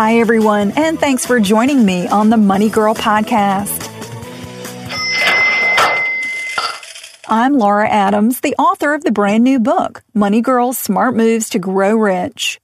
[0.00, 3.88] Hi, everyone, and thanks for joining me on the Money Girl podcast.
[7.26, 11.58] I'm Laura Adams, the author of the brand new book, Money Girls Smart Moves to
[11.58, 12.60] Grow Rich.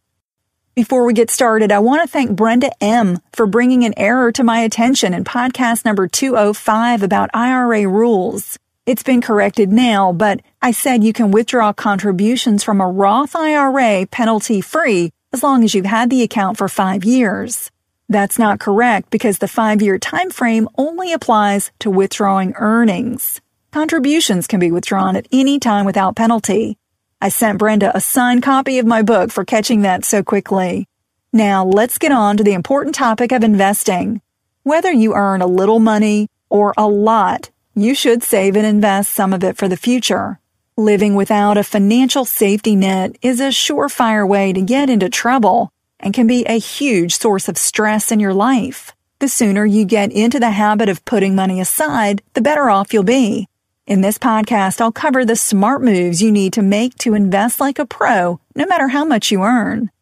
[0.77, 3.18] Before we get started, I want to thank Brenda M.
[3.32, 8.60] for bringing an error to my attention in podcast number 205 about IRA rules.
[8.86, 14.06] It's been corrected now, but I said you can withdraw contributions from a Roth IRA
[14.06, 17.68] penalty free as long as you've had the account for five years.
[18.08, 23.40] That's not correct because the five year time frame only applies to withdrawing earnings.
[23.72, 26.78] Contributions can be withdrawn at any time without penalty.
[27.20, 30.86] I sent Brenda a signed copy of my book for catching that so quickly.
[31.32, 34.20] Now let's get on to the important topic of investing.
[34.62, 39.32] Whether you earn a little money or a lot, you should save and invest some
[39.32, 40.38] of it for the future.
[40.77, 46.12] Living without a financial safety net is a surefire way to get into trouble and
[46.12, 48.92] can be a huge source of stress in your life.
[49.20, 53.05] The sooner you get into the habit of putting money aside, the better off you'll
[53.05, 53.46] be.
[53.86, 57.79] In this podcast, I'll cover the smart moves you need to make to invest like
[57.79, 59.92] a pro, no matter how much you earn.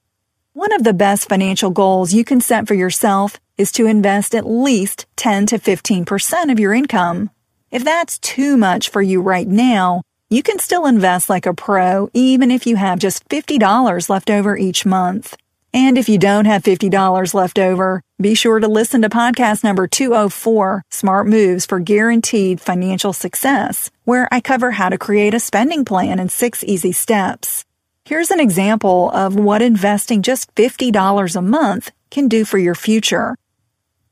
[0.55, 4.49] One of the best financial goals you can set for yourself is to invest at
[4.49, 7.29] least 10 to 15% of your income.
[7.71, 10.01] If that's too much for you right now,
[10.33, 14.57] you can still invest like a pro even if you have just $50 left over
[14.57, 15.37] each month.
[15.75, 19.87] And if you don't have $50 left over, be sure to listen to podcast number
[19.87, 25.85] 204, Smart Moves for Guaranteed Financial Success, where I cover how to create a spending
[25.85, 27.67] plan in six easy steps.
[28.07, 33.37] Here's an example of what investing just $50 a month can do for your future.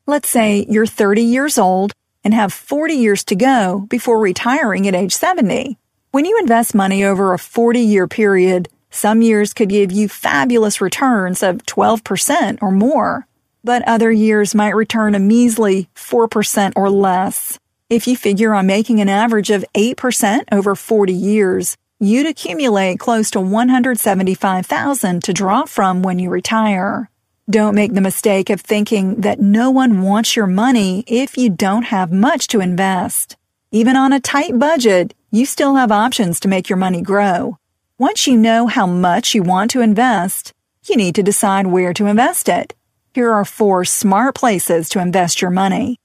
[0.07, 4.95] Let's say you're 30 years old and have 40 years to go before retiring at
[4.95, 5.80] age 70.
[6.13, 10.81] When you invest money over a 40 year period, some years could give you fabulous
[10.81, 13.29] returns of 12% or more,
[13.63, 17.61] but other years might return a measly 4% or less.
[17.89, 23.31] If you figure on making an average of 8% over 40 years, you'd accumulate close
[23.31, 27.09] to 175,000 to draw from when you retire.
[27.49, 31.85] Don't make the mistake of thinking that no one wants your money if you don't
[31.85, 33.37] have much to invest.
[33.71, 37.57] Even on a tight budget, you still have options to make your money grow.
[37.99, 40.53] Once you know how much you want to invest,
[40.89, 42.75] you need to decide where to invest it.
[43.15, 46.01] Here are four smart places to invest your money.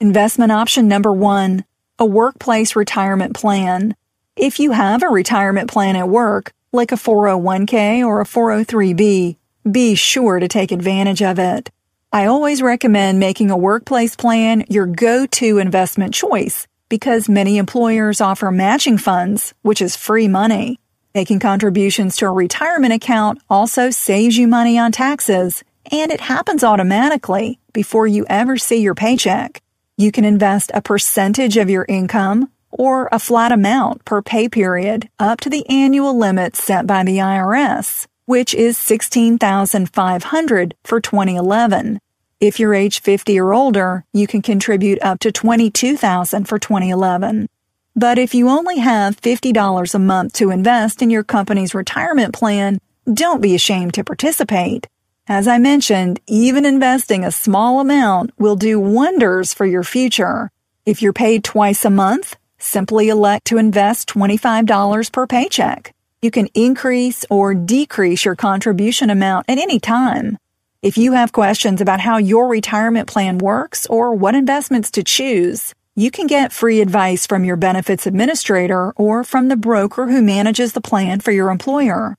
[0.00, 1.64] Investment option number one,
[2.00, 3.94] a workplace retirement plan.
[4.34, 9.36] If you have a retirement plan at work, like a 401k or a 403b,
[9.70, 11.70] be sure to take advantage of it.
[12.12, 18.50] I always recommend making a workplace plan your go-to investment choice because many employers offer
[18.50, 20.78] matching funds, which is free money.
[21.14, 26.62] Making contributions to a retirement account also saves you money on taxes, and it happens
[26.62, 29.62] automatically before you ever see your paycheck.
[29.96, 35.08] You can invest a percentage of your income or a flat amount per pay period
[35.18, 41.98] up to the annual limit set by the IRS, which is 16,500 for 2011.
[42.40, 47.48] If you're age 50 or older, you can contribute up to 22,000 for 2011.
[47.96, 52.78] But if you only have $50 a month to invest in your company's retirement plan,
[53.12, 54.86] don't be ashamed to participate.
[55.26, 60.52] As I mentioned, even investing a small amount will do wonders for your future.
[60.86, 65.92] If you're paid twice a month, simply elect to invest $25 per paycheck.
[66.22, 70.38] You can increase or decrease your contribution amount at any time.
[70.80, 75.74] If you have questions about how your retirement plan works or what investments to choose,
[75.96, 80.74] you can get free advice from your benefits administrator or from the broker who manages
[80.74, 82.16] the plan for your employer.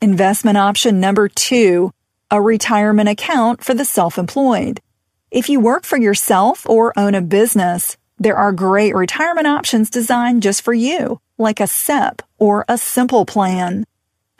[0.00, 1.92] Investment option number two,
[2.32, 4.80] a retirement account for the self-employed.
[5.30, 10.42] If you work for yourself or own a business, there are great retirement options designed
[10.42, 13.84] just for you, like a SEP or a simple plan.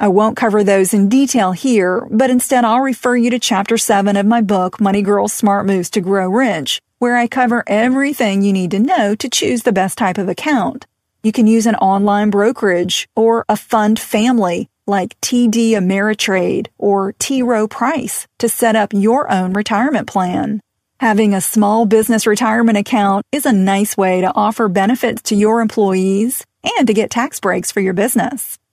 [0.03, 4.17] I won't cover those in detail here, but instead I'll refer you to chapter 7
[4.17, 8.53] of my book, Money Girls Smart Moves to Grow Rich, where I cover everything you
[8.53, 10.89] need to know to choose the best type of account.
[11.23, 17.41] You can use an online brokerage or a fund family like TD Ameritrade or T.
[17.41, 20.61] Rowe Price to set up your own retirement plan.
[20.99, 25.61] Having a small business retirement account is a nice way to offer benefits to your
[25.61, 26.45] employees
[26.77, 28.59] and to get tax breaks for your business.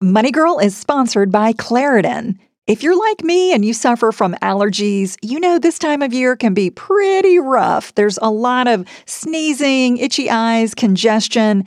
[0.00, 2.38] Money Girl is sponsored by Claritin.
[2.68, 6.36] If you're like me and you suffer from allergies, you know this time of year
[6.36, 7.92] can be pretty rough.
[7.96, 11.66] There's a lot of sneezing, itchy eyes, congestion,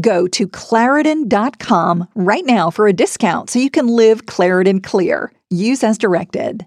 [0.00, 5.32] Go to Claritin.com right now for a discount so you can live Claritin clear.
[5.50, 6.66] Use as directed.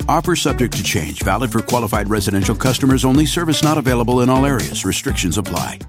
[0.07, 3.25] Offer subject to change, valid for qualified residential customers only.
[3.25, 4.85] Service not available in all areas.
[4.85, 5.79] Restrictions apply.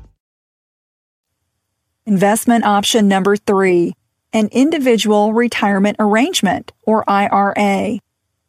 [2.05, 3.95] Investment option number three,
[4.33, 8.01] an individual retirement arrangement or IRA.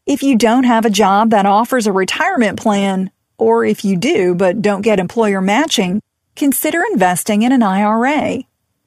[0.08, 4.34] If you don't have a job that offers a retirement plan, or if you do
[4.34, 6.02] but don't get employer matching,
[6.36, 8.40] consider investing in an IRA.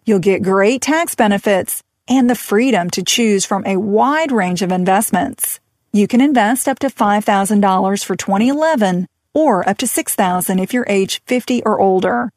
[0.05, 4.73] You'll get great tax benefits and the freedom to choose from a wide range of
[4.73, 5.61] investments.
[5.97, 11.23] You can invest up to $5,000 for 2011 or up to $6,000 if you're age
[11.25, 12.29] 50 or older.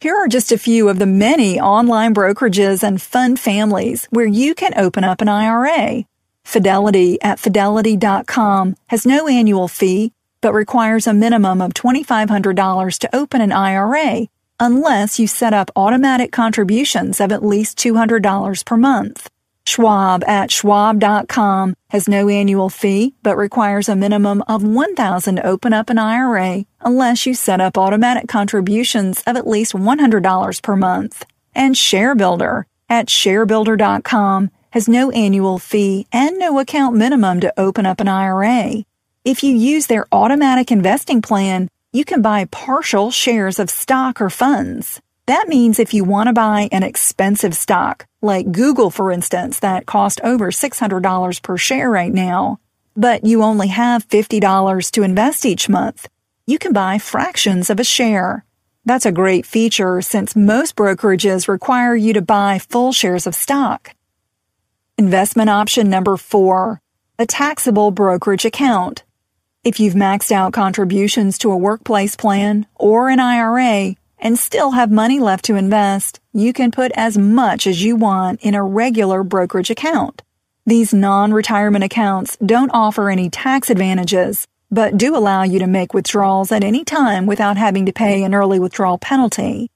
[0.00, 4.52] Here are just a few of the many online brokerages and fund families where you
[4.56, 6.06] can open up an IRA.
[6.42, 13.40] Fidelity at fidelity.com has no annual fee, but requires a minimum of $2,500 to open
[13.40, 14.26] an IRA
[14.58, 19.30] unless you set up automatic contributions of at least $200 per month.
[19.66, 25.72] Schwab at schwab.com has no annual fee, but requires a minimum of 1000 to open
[25.72, 31.24] up an IRA unless you set up automatic contributions of at least $100 per month.
[31.54, 38.00] And ShareBuilder at sharebuilder.com has no annual fee and no account minimum to open up
[38.00, 38.84] an IRA.
[39.24, 44.28] If you use their automatic investing plan, you can buy partial shares of stock or
[44.28, 45.00] funds.
[45.26, 49.86] That means if you want to buy an expensive stock, like Google for instance, that
[49.86, 52.58] cost over $600 per share right now,
[52.94, 56.08] but you only have $50 to invest each month,
[56.46, 58.44] you can buy fractions of a share.
[58.84, 63.94] That's a great feature since most brokerages require you to buy full shares of stock.
[64.98, 66.82] Investment option number four,
[67.18, 69.04] a taxable brokerage account.
[69.64, 74.90] If you've maxed out contributions to a workplace plan or an IRA, and still have
[74.90, 79.22] money left to invest, you can put as much as you want in a regular
[79.22, 80.22] brokerage account.
[80.66, 86.50] These non-retirement accounts don't offer any tax advantages, but do allow you to make withdrawals
[86.50, 89.70] at any time without having to pay an early withdrawal penalty.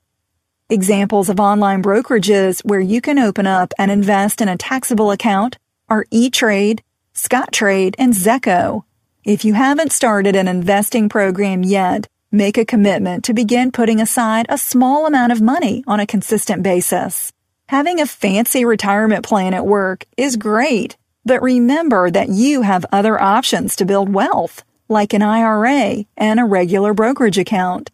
[0.71, 5.59] Examples of online brokerages where you can open up and invest in a taxable account
[5.91, 6.83] are E-Trade,
[7.15, 8.85] Scottrade, and Zecco.
[9.25, 14.47] If you haven't started an investing program yet, make a commitment to begin putting aside
[14.49, 17.33] a small amount of money on a consistent basis.
[17.69, 23.21] Having a fancy retirement plan at work is great, but remember that you have other
[23.21, 27.91] options to build wealth, like an IRA and a regular brokerage account.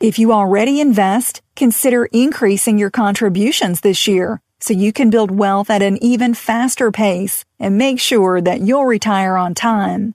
[0.00, 5.70] If you already invest, consider increasing your contributions this year so you can build wealth
[5.70, 10.14] at an even faster pace and make sure that you'll retire on time.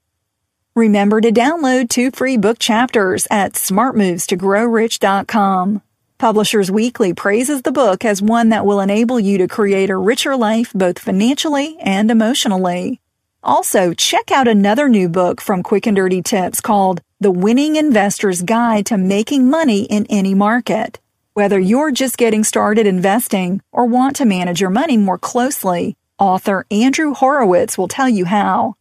[0.77, 5.81] Remember to download two free book chapters at smartmovestogrowrich.com.
[6.19, 10.35] Publishers Weekly praises the book as one that will enable you to create a richer
[10.35, 13.01] life both financially and emotionally.
[13.41, 18.43] Also, check out another new book from Quick and Dirty Tips called The Winning Investor's
[18.43, 20.99] Guide to Making Money in Any Market.
[21.33, 26.67] Whether you're just getting started investing or want to manage your money more closely, author
[26.69, 28.75] Andrew Horowitz will tell you how.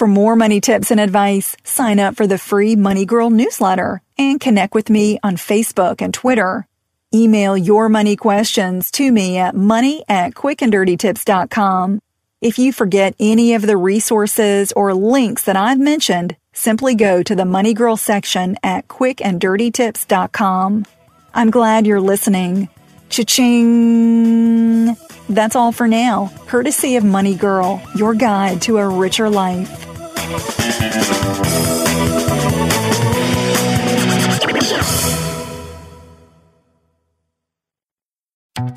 [0.00, 4.40] For more money tips and advice, sign up for the free Money Girl newsletter and
[4.40, 6.66] connect with me on Facebook and Twitter.
[7.12, 12.00] Email your money questions to me at money at quickanddirtytips.com.
[12.40, 17.36] If you forget any of the resources or links that I've mentioned, simply go to
[17.36, 20.86] the Money Girl section at quickanddirtytips.com.
[21.34, 22.70] I'm glad you're listening.
[23.10, 24.96] Cha-ching!
[25.28, 29.89] That's all for now, courtesy of Money Girl, your guide to a richer life.
[30.38, 31.19] Thank you.